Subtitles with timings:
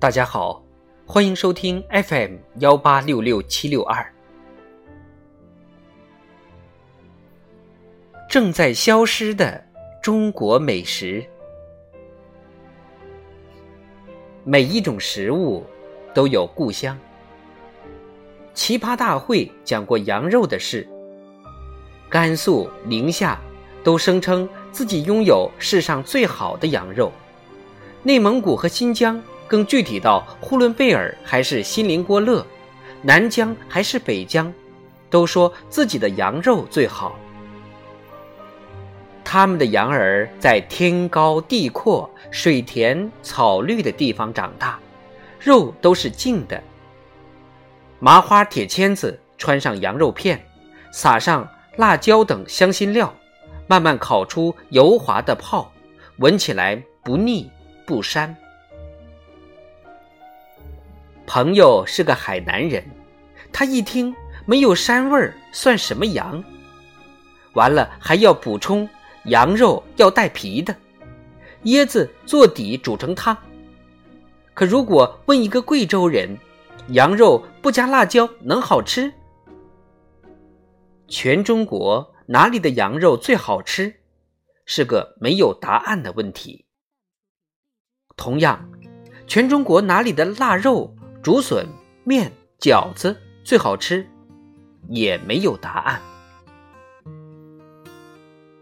[0.00, 0.62] 大家好，
[1.04, 4.14] 欢迎收听 FM 幺八六六七六二。
[8.30, 9.60] 正在消失的
[10.00, 11.26] 中国美食，
[14.44, 15.66] 每一种食物
[16.14, 16.96] 都有故乡。
[18.54, 20.88] 奇葩大会讲过羊肉的事，
[22.08, 23.36] 甘肃、宁夏
[23.82, 27.10] 都声称自己拥有世上最好的羊肉，
[28.04, 29.20] 内蒙古和新疆。
[29.48, 32.46] 更具体到呼伦贝尔还是锡林郭勒，
[33.02, 34.52] 南疆还是北疆，
[35.08, 37.18] 都说自己的羊肉最好。
[39.24, 44.78] 他们的羊儿在天高地阔、水甜草绿的地方长大，
[45.38, 46.62] 肉都是净的。
[47.98, 50.42] 麻花铁签子穿上羊肉片，
[50.92, 51.46] 撒上
[51.76, 53.12] 辣椒等香辛料，
[53.66, 55.70] 慢慢烤出油滑的泡，
[56.18, 57.50] 闻起来不腻
[57.86, 58.34] 不膻。
[61.28, 62.82] 朋友是个海南人，
[63.52, 66.42] 他一听没有膻味儿，算什么羊？
[67.52, 68.88] 完了还要补充
[69.26, 70.74] 羊肉要带皮的，
[71.64, 73.36] 椰子做底煮成汤。
[74.54, 76.34] 可如果问一个贵州人，
[76.88, 79.12] 羊肉不加辣椒能好吃？
[81.08, 83.94] 全中国哪里的羊肉最好吃？
[84.64, 86.64] 是个没有答案的问题。
[88.16, 88.70] 同样，
[89.26, 90.94] 全中国哪里的腊肉？
[91.28, 91.68] 竹笋、
[92.04, 94.08] 面、饺子最好吃，
[94.88, 96.00] 也没有答案。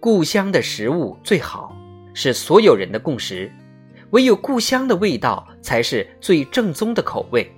[0.00, 1.76] 故乡的食物最好，
[2.14, 3.52] 是所有人的共识。
[4.12, 7.54] 唯有故乡的味道才是最正宗的口味。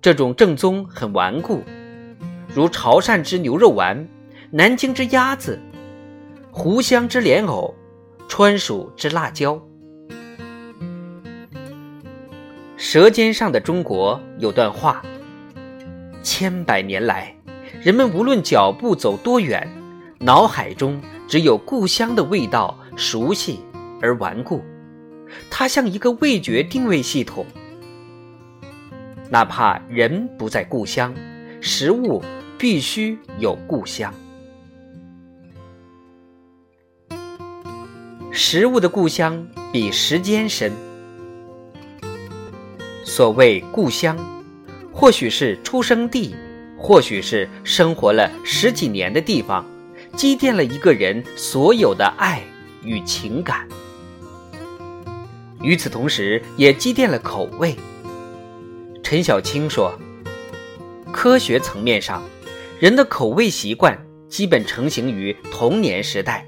[0.00, 1.64] 这种正宗很顽固，
[2.54, 4.06] 如潮汕之牛肉丸、
[4.52, 5.58] 南京之鸭子、
[6.52, 7.74] 湖湘之莲藕、
[8.28, 9.54] 川蜀之辣椒。
[12.80, 15.02] 《舌尖上的中国》有段话：
[16.22, 17.36] 千百年来，
[17.82, 19.70] 人们无论脚步走多远，
[20.18, 20.98] 脑海中
[21.28, 23.60] 只有故乡的味道，熟悉
[24.00, 24.64] 而顽固。
[25.50, 27.44] 它像一个味觉定位系统，
[29.28, 31.14] 哪怕人不在故乡，
[31.60, 32.22] 食物
[32.56, 34.10] 必须有故乡。
[38.32, 40.72] 食物的故乡比时间深。
[43.12, 44.16] 所谓故乡，
[44.92, 46.32] 或许是出生地，
[46.78, 49.66] 或许是生活了十几年的地方，
[50.14, 52.40] 积淀了一个人所有的爱
[52.84, 53.66] 与情感。
[55.60, 57.74] 与此同时，也积淀了口味。
[59.02, 59.92] 陈小青说
[61.12, 62.22] ：“科学层面上，
[62.78, 66.46] 人的口味习惯基本成型于童年时代。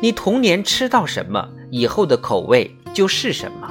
[0.00, 3.68] 你童年吃到什么，以后的口味就是什么。”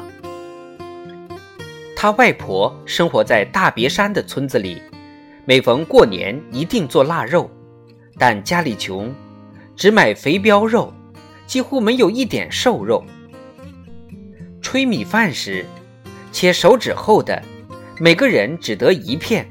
[2.01, 4.81] 他外婆生活在大别山的村子里，
[5.43, 7.51] 每逢过年一定做腊肉，
[8.17, 9.13] 但家里穷，
[9.75, 10.93] 只买肥膘肉，
[11.45, 13.03] 几乎没有一点瘦肉。
[14.61, 15.65] 吹米饭时，
[16.31, 17.43] 切手指厚的，
[17.99, 19.45] 每个人只得一片。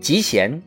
[0.00, 0.60] 极咸，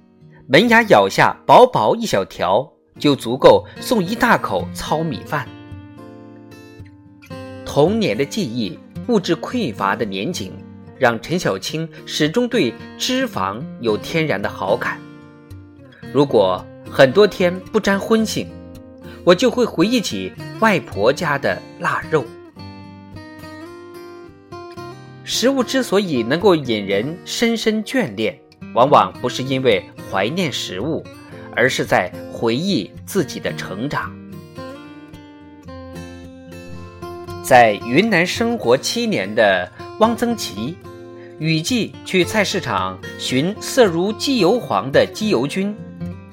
[0.48, 5.46] 门牙咬下薄薄一小条，就足够送一大口糙米饭。
[7.66, 8.80] 童年的记忆。
[9.08, 10.52] 物质匮乏的年景，
[10.98, 15.00] 让陈小青始终对脂肪有天然的好感。
[16.12, 18.48] 如果很多天不沾荤腥，
[19.24, 22.26] 我就会回忆起外婆家的腊肉。
[25.24, 28.40] 食物之所以能够引人深深眷恋，
[28.74, 31.04] 往往不是因为怀念食物，
[31.56, 34.12] 而是在回忆自己的成长。
[37.46, 40.76] 在云南生活七年的汪曾祺，
[41.38, 45.78] 雨季去菜市场寻色如鸡油黄的鸡油菌，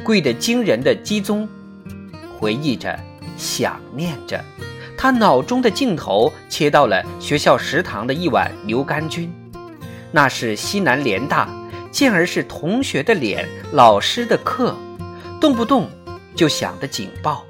[0.03, 1.47] 贵得惊人的鸡枞，
[2.39, 2.99] 回忆着，
[3.37, 4.43] 想念着，
[4.97, 9.31] 他脑中的镜头切到了学校食堂的一碗牛肝菌，
[10.11, 11.47] 那是西南联大，
[11.91, 14.75] 进而是同学的脸，老师的课，
[15.39, 15.91] 动不动
[16.35, 17.45] 就响的警报。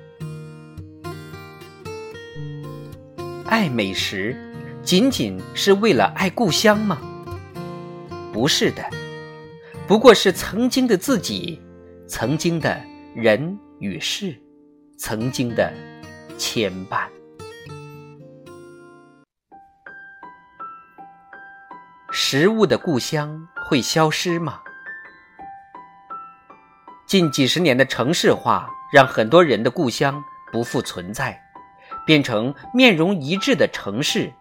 [3.53, 4.35] 爱美食，
[4.83, 6.99] 仅仅是为了爱故乡吗？
[8.33, 8.83] 不是的，
[9.87, 11.61] 不过是曾经的自己，
[12.09, 12.81] 曾经的
[13.15, 14.41] 人与事，
[14.97, 15.71] 曾经的
[16.39, 17.07] 牵绊。
[22.11, 24.61] 食物的故乡会消失吗？
[27.07, 31.39] 近几十年的城市化，让很多人的故乡不复存在。
[32.05, 34.33] 变成面容一致的城市，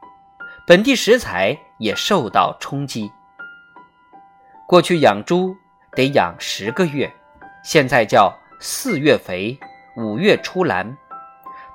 [0.66, 3.12] 本地食材也受到冲击。
[4.68, 5.56] 过去养猪
[5.94, 7.12] 得养十个月，
[7.64, 9.60] 现在叫四月肥，
[9.98, 10.98] 五月出栏。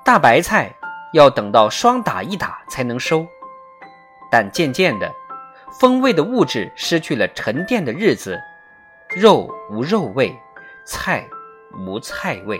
[0.03, 0.73] 大白菜
[1.13, 3.27] 要等到霜打一打才能收，
[4.31, 5.11] 但渐渐的，
[5.79, 8.39] 风味的物质失去了沉淀的日子，
[9.09, 10.35] 肉无肉味，
[10.85, 11.27] 菜
[11.77, 12.59] 无菜味，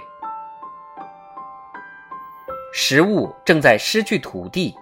[2.79, 4.77] 食物正在失去土地。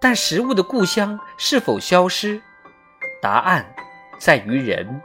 [0.00, 2.40] 但食物的故乡是否消失？
[3.20, 3.66] 答案
[4.18, 5.02] 在于人。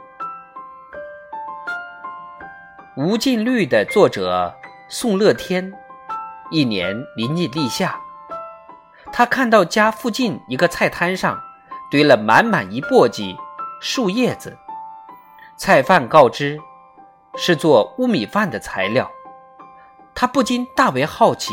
[3.02, 4.54] 《无尽绿》的作者
[4.88, 5.70] 宋乐天，
[6.50, 8.00] 一年临近立夏，
[9.12, 11.38] 他看到家附近一个菜摊上
[11.90, 13.36] 堆了满满一簸箕
[13.78, 14.56] 树叶子，
[15.58, 16.58] 菜贩告知
[17.36, 19.10] 是做乌米饭的材料，
[20.14, 21.52] 他不禁大为好奇，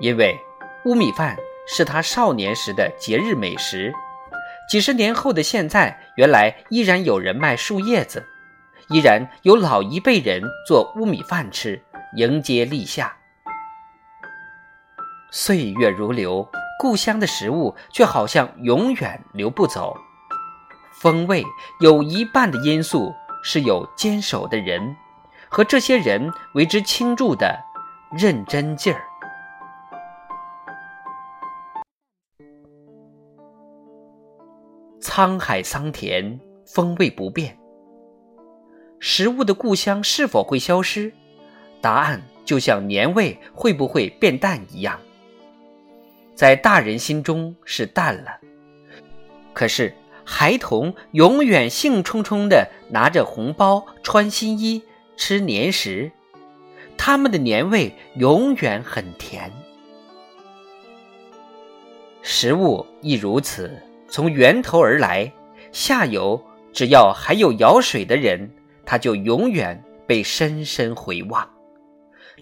[0.00, 0.38] 因为。
[0.84, 3.92] 乌米饭是他少年时的节日美食，
[4.70, 8.24] 几十年后的现在，原来依然有人卖树叶子，
[8.90, 11.82] 依然有老一辈人做乌米饭吃，
[12.14, 13.16] 迎接立夏。
[15.32, 16.48] 岁月如流，
[16.78, 19.96] 故乡的食物却好像永远流不走。
[20.92, 21.44] 风味
[21.80, 23.12] 有一半的因素
[23.42, 24.94] 是有坚守的人，
[25.48, 27.58] 和这些人为之倾注的
[28.16, 29.05] 认真劲儿。
[35.00, 37.56] 沧海桑田，风味不变。
[38.98, 41.12] 食物的故乡是否会消失？
[41.80, 44.98] 答案就像年味会不会变淡一样，
[46.34, 48.40] 在大人心中是淡了，
[49.52, 49.94] 可是
[50.24, 54.82] 孩童永远兴冲冲地拿着红包、穿新衣、
[55.16, 56.10] 吃年食，
[56.96, 59.52] 他们的年味永远很甜。
[62.22, 63.70] 食物亦如此。
[64.16, 65.30] 从源头而来，
[65.72, 66.42] 下游
[66.72, 68.50] 只要还有舀水的人，
[68.86, 71.46] 他就永远被深深回望；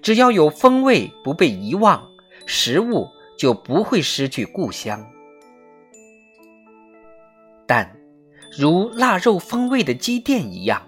[0.01, 2.01] 只要有风味不被遗忘，
[2.47, 5.05] 食物就不会失去故乡。
[7.67, 7.91] 但，
[8.57, 10.81] 如腊肉风味的积淀一样，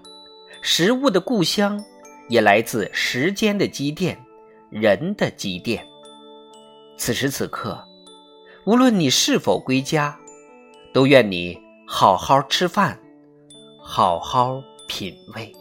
[0.62, 1.84] 食物的故乡
[2.28, 4.16] 也来自时间的积淀，
[4.70, 5.84] 人的积淀。
[6.96, 7.84] 此时此刻，
[8.66, 10.16] 无论你是否归家。
[10.96, 12.98] 都愿你好好吃饭，
[13.82, 15.52] 好好品味。